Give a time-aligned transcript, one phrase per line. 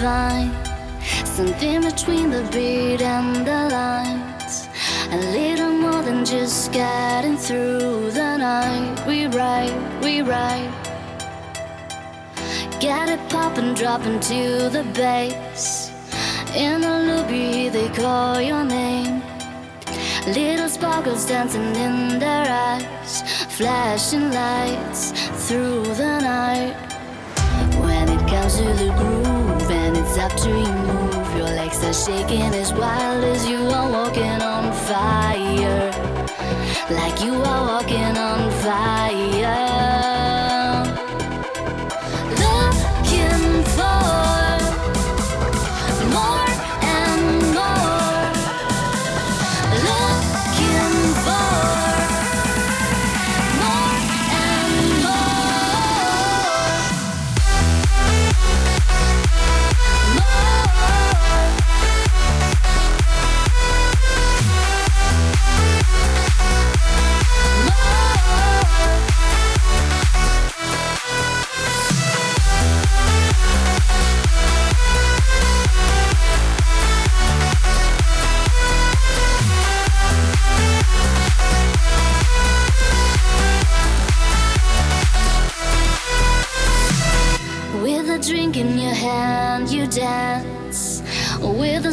[0.00, 4.68] Something between the beat and the lines.
[5.12, 9.06] A little more than just getting through the night.
[9.06, 10.72] We write, we write.
[12.80, 15.90] Get it poppin', dropping to the bass.
[16.54, 19.22] In the lobby, they call your name.
[20.26, 23.22] Little sparkles dancing in their eyes,
[23.56, 25.12] flashing lights
[25.46, 26.76] through the night.
[27.84, 29.49] When it comes to the groove
[30.20, 34.72] up to you move, your legs are shaking as wild as you are walking on
[34.88, 35.90] fire.
[36.90, 39.99] Like you are walking on fire.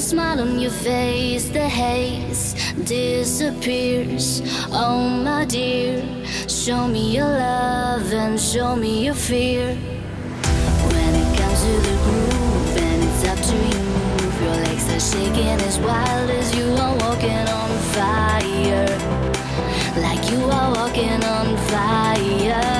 [0.07, 2.53] Smile on your face, the haze
[2.85, 4.41] disappears.
[4.71, 6.01] Oh, my dear,
[6.47, 9.75] show me your love and show me your fear.
[10.93, 15.05] When it comes to the groove and it's up to you, move your legs are
[15.11, 18.87] shaking as wild as you are walking on fire.
[20.05, 22.76] Like you are walking on fire.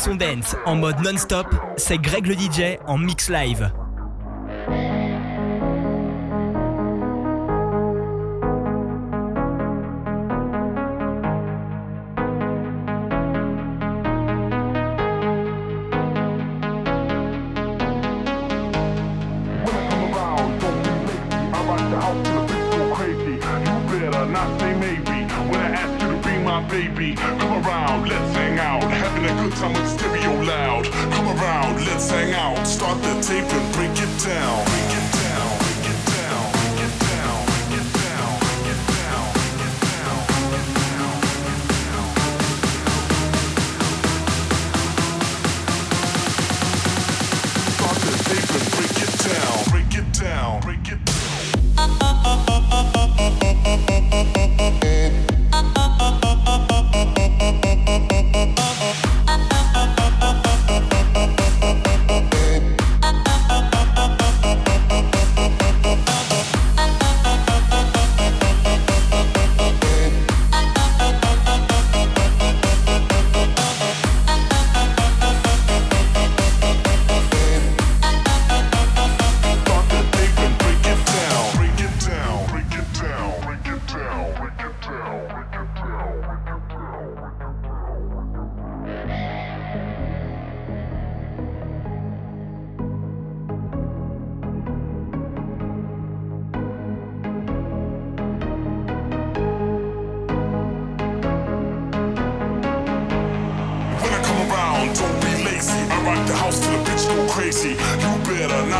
[0.00, 3.70] Son dance en mode non-stop, c'est Greg le DJ en mix live.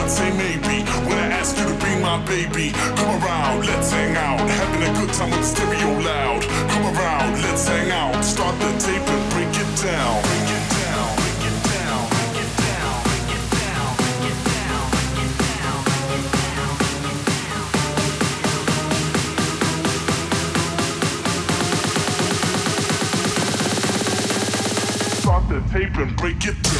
[0.00, 2.72] Not say maybe when I ask you to be my baby?
[2.96, 4.40] Come around, let's hang out.
[4.40, 6.42] Having a good time with the stereo loud.
[6.70, 8.24] Come around, let's hang out.
[8.24, 10.22] Start the tape and break it down.
[10.22, 11.16] Break it down.
[11.20, 12.08] Break it down.
[12.14, 12.96] Break it down.
[13.04, 13.90] Break it down.
[13.98, 14.84] Break it down.
[14.90, 15.70] Break it down.
[25.20, 26.79] Start the tape and break it down.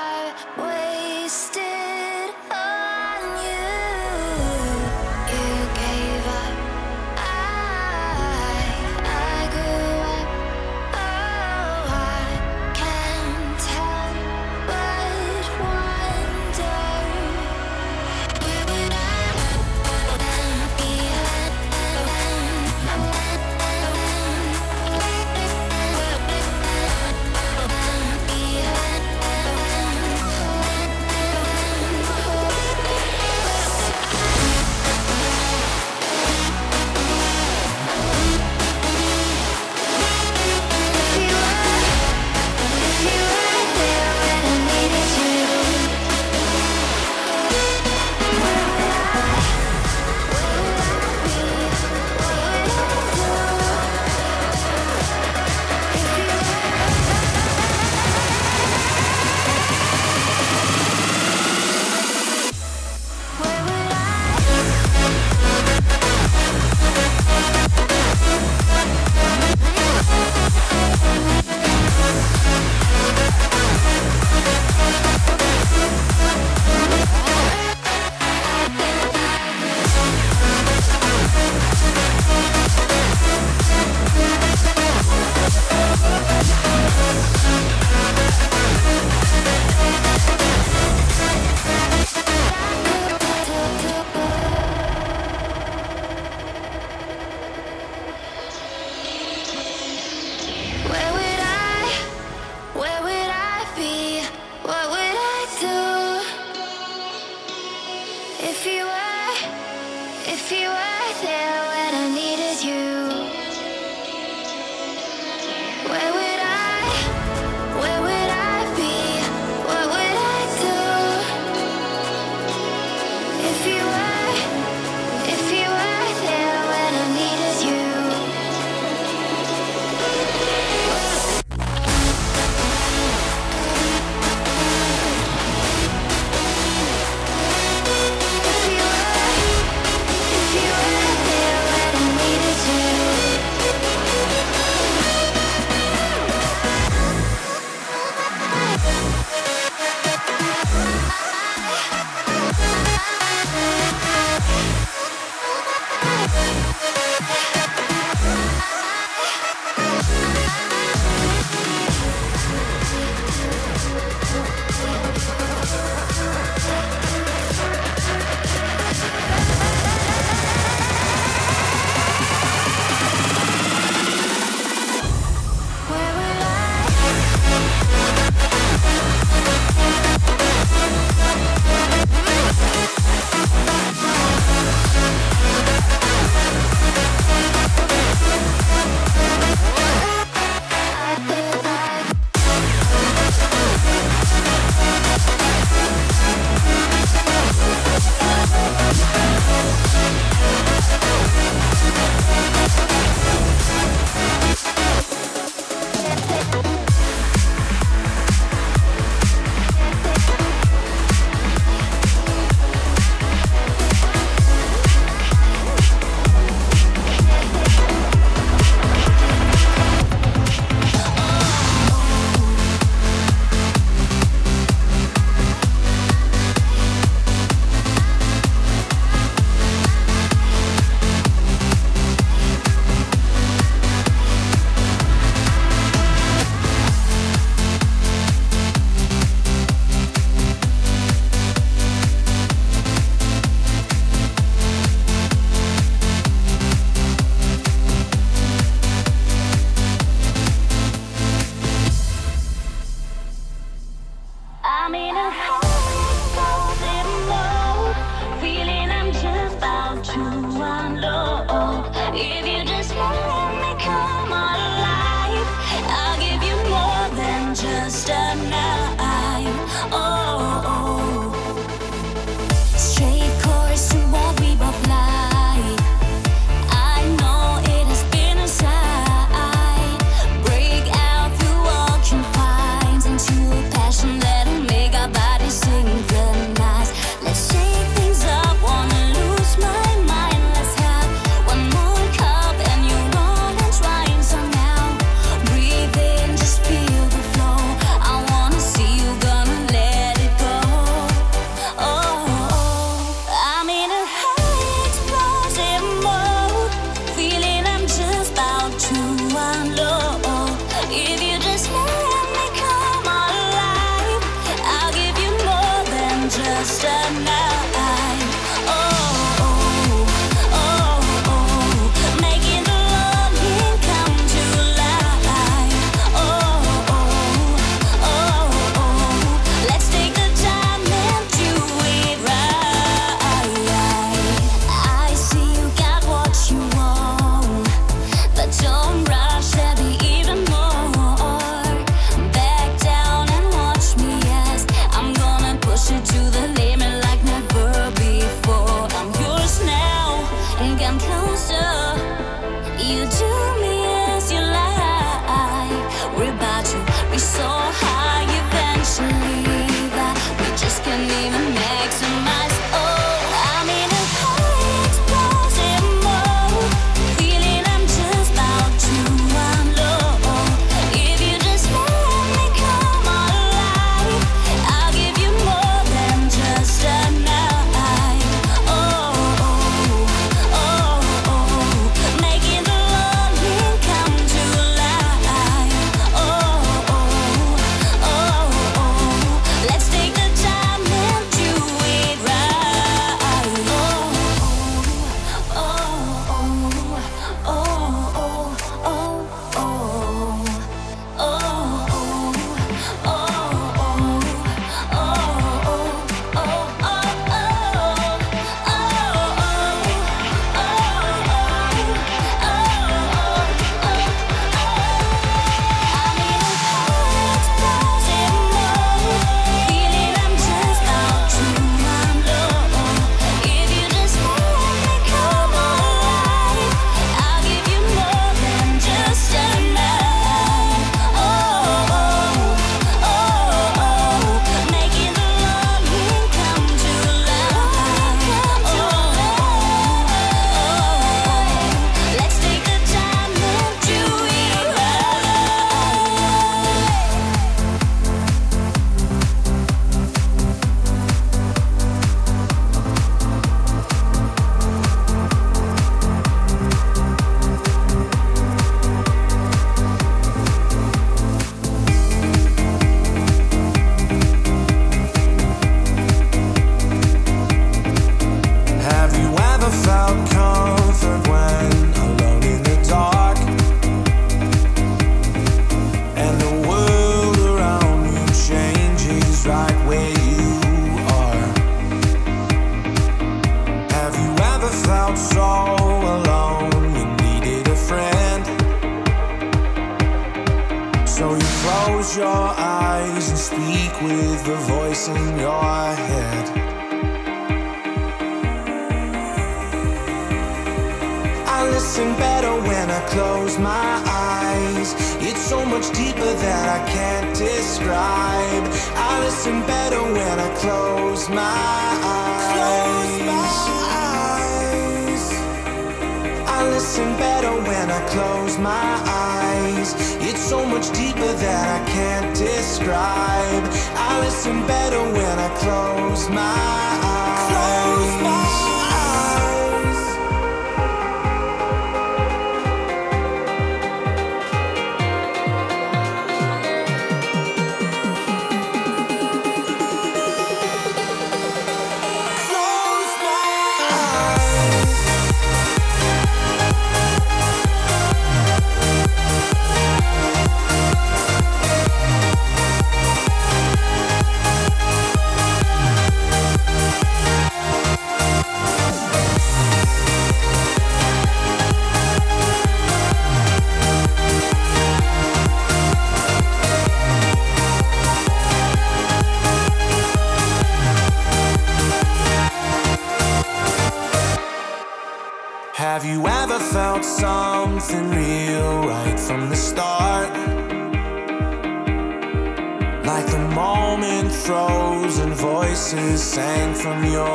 [586.31, 587.27] sang from your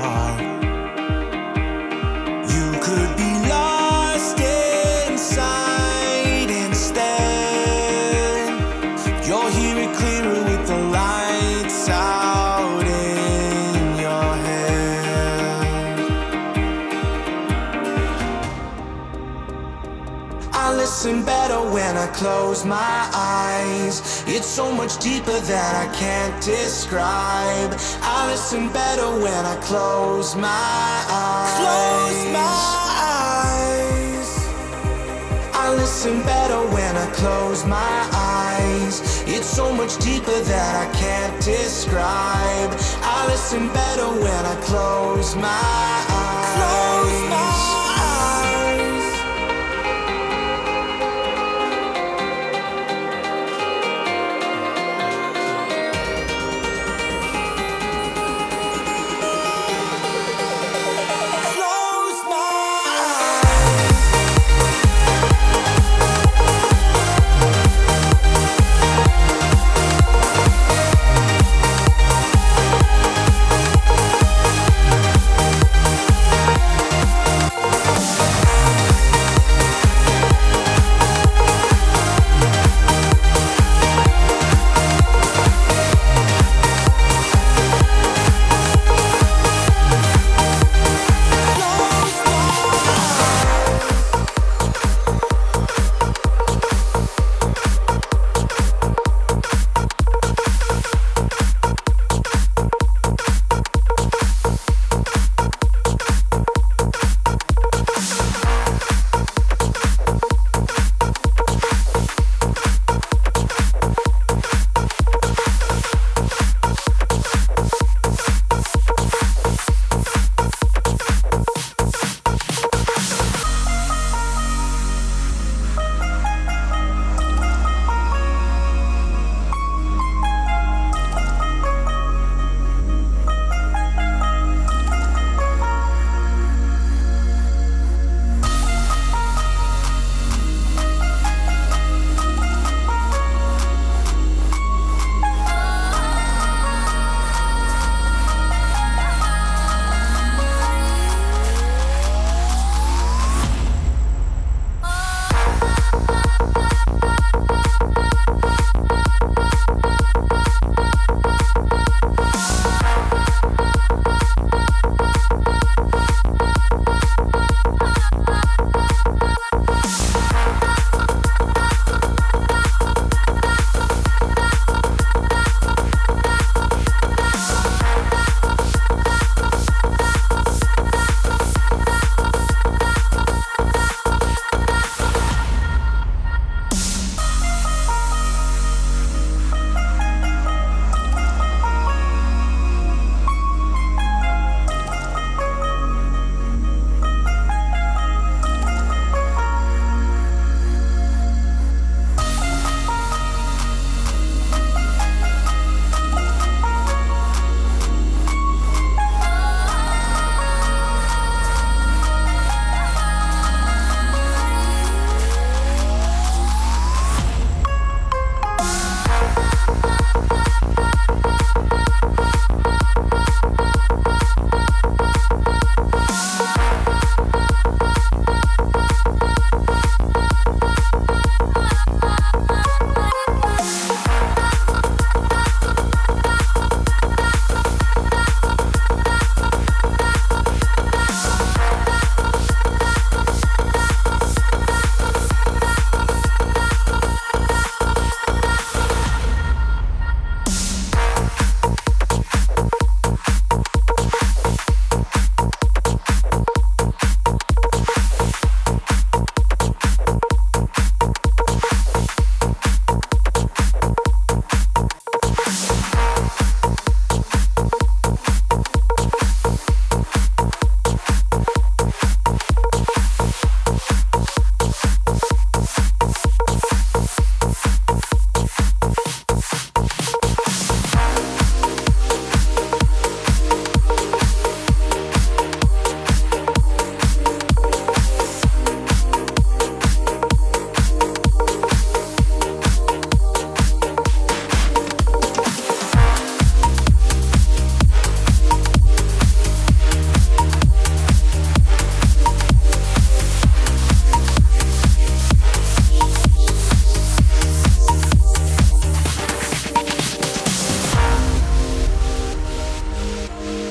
[0.00, 0.40] heart.
[2.52, 4.40] You could be lost
[5.10, 7.06] inside instead.
[9.24, 16.00] You'll hear it clearer with the lights out in your head.
[20.52, 24.24] I listen better when I close my eyes.
[24.26, 27.78] It's so much deeper that I can't describe.
[28.20, 30.46] I listen better when I close my
[31.08, 31.56] eyes.
[31.62, 32.58] Close my
[33.16, 34.30] eyes.
[35.54, 39.24] I listen better when I close my eyes.
[39.26, 42.70] It's so much deeper that I can't describe.
[43.02, 46.56] I listen better when I close my eyes.
[46.56, 46.89] Close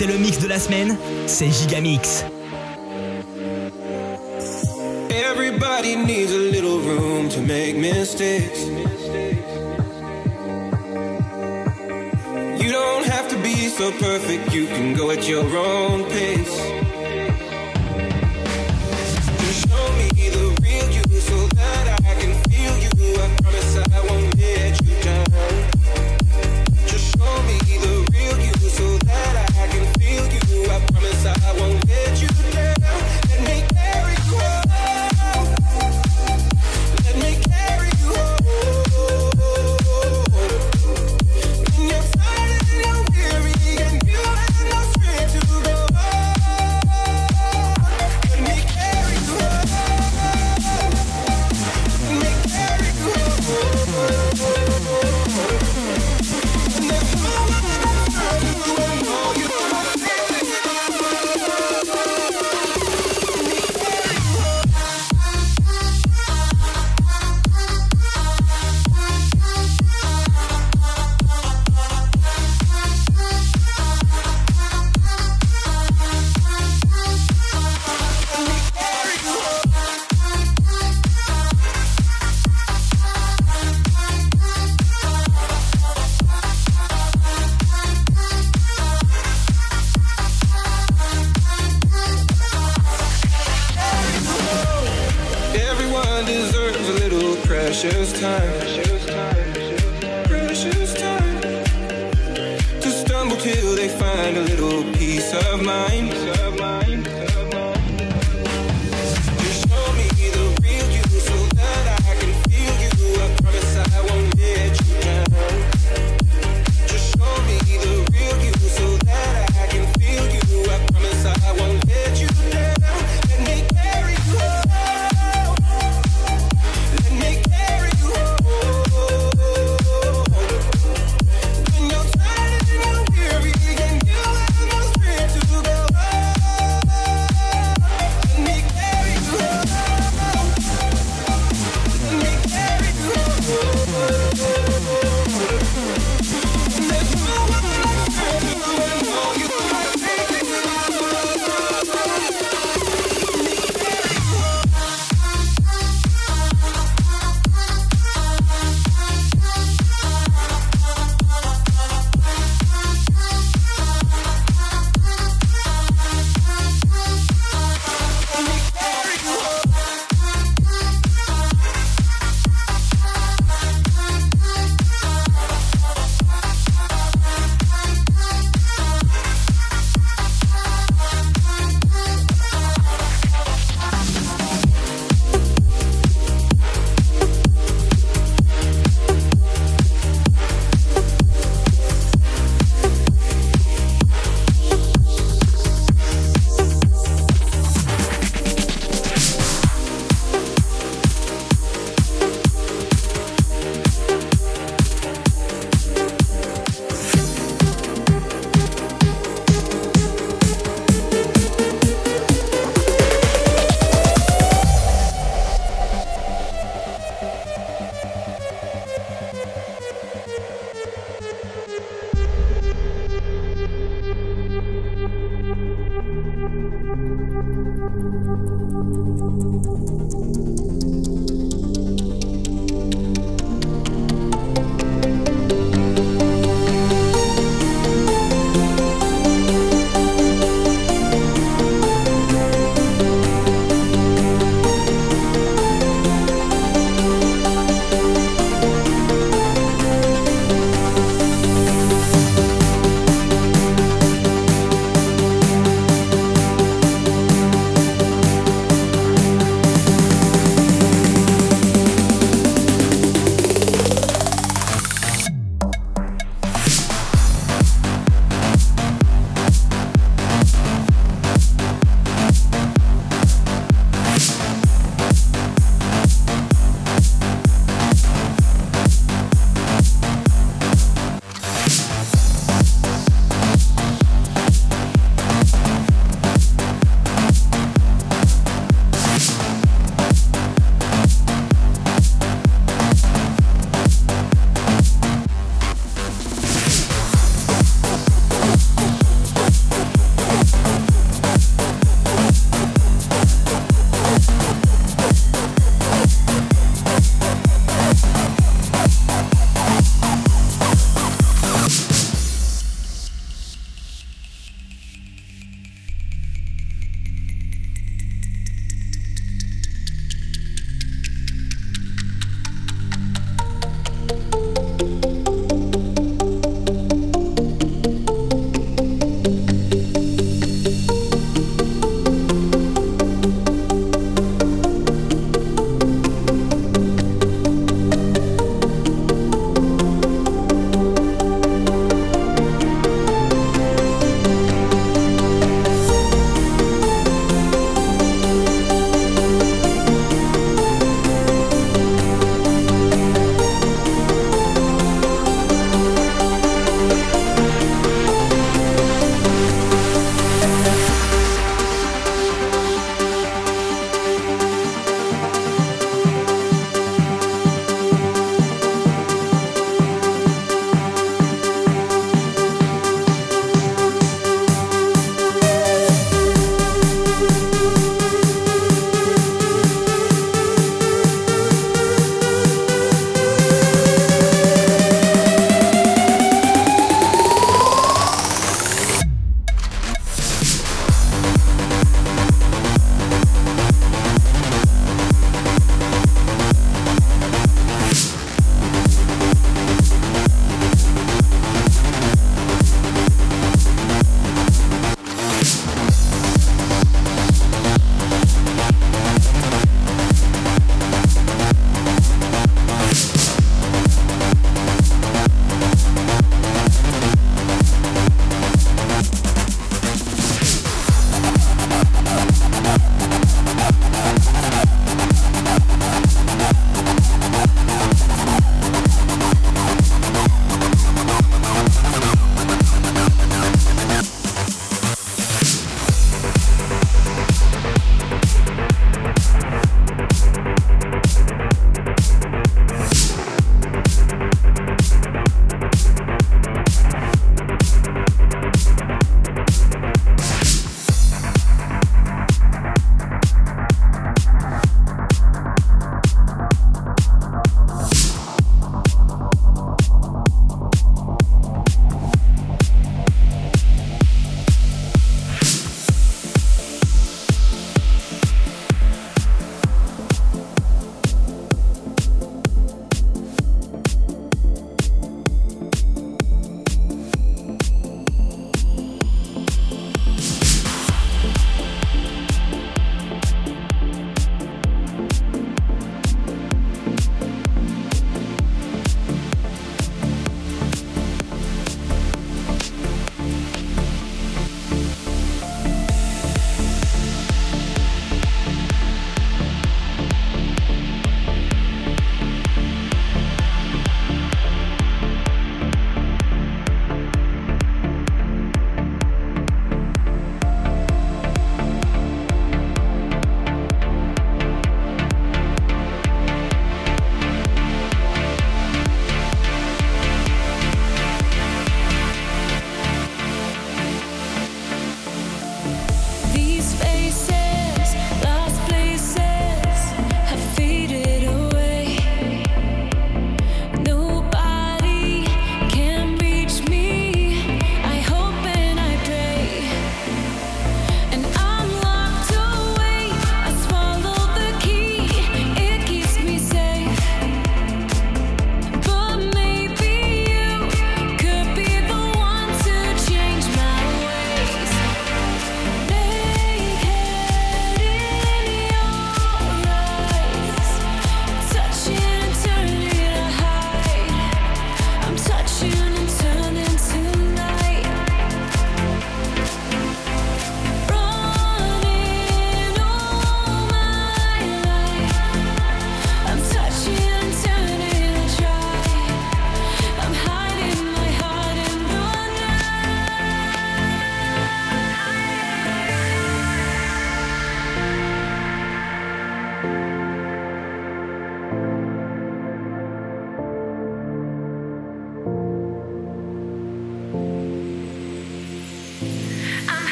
[0.00, 2.24] C'est le mix de la semaine, c'est Gigamix.
[5.10, 8.64] Everybody needs a little room to make mistakes.
[12.62, 16.79] You don't have to be so perfect, you can go at your own pace.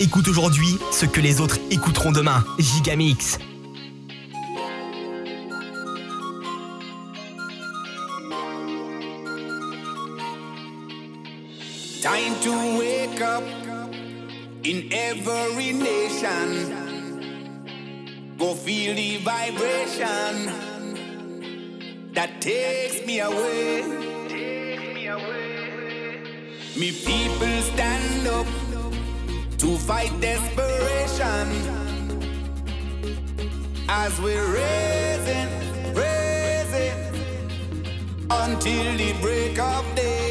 [0.00, 2.42] Écoute aujourd'hui ce que les autres écouteront demain.
[2.58, 3.38] Gigamix.
[12.02, 13.44] Time to wake up
[14.64, 16.74] in every nation.
[18.38, 20.50] Go feel the vibration
[22.14, 23.82] that takes me away.
[26.74, 28.46] Me people stand up
[29.60, 31.46] to fight desperation
[33.90, 36.98] as we're raising, raising
[38.30, 40.29] until the break of day.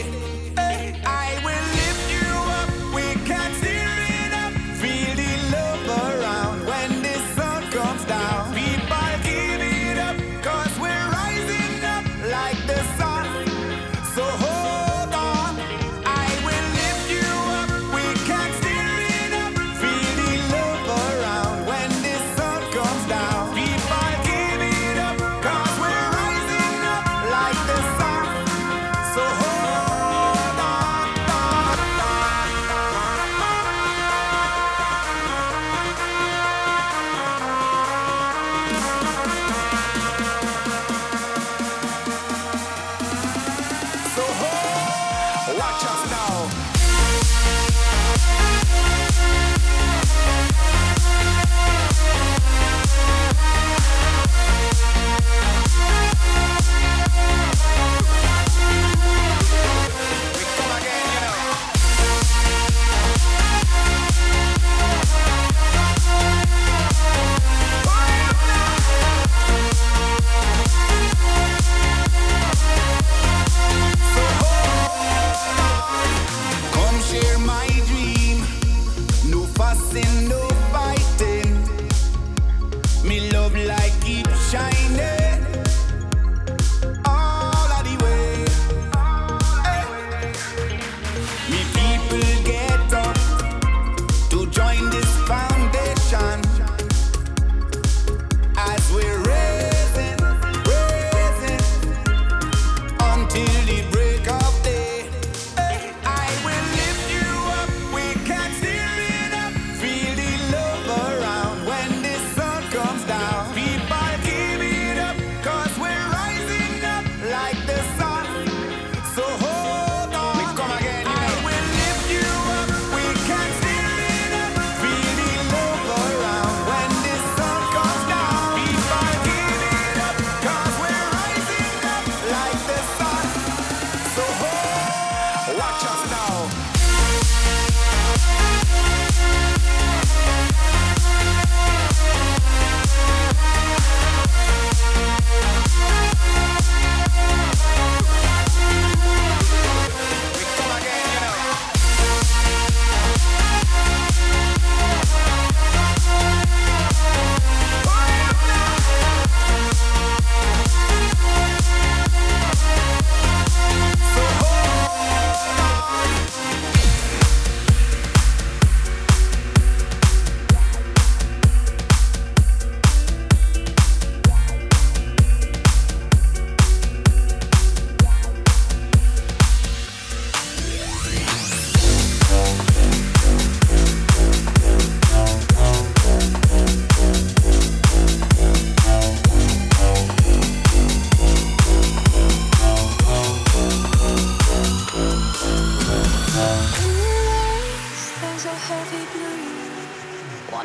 [198.69, 199.49] heavy blue.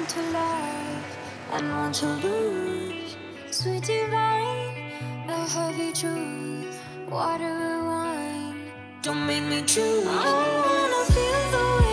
[0.09, 1.05] To love
[1.53, 3.17] and want to lose.
[3.51, 4.93] Sweet divine,
[5.27, 6.79] the heavy truth.
[7.09, 10.05] Water and wine, don't make me choose.
[10.07, 10.11] I
[10.67, 11.84] wanna feel the way.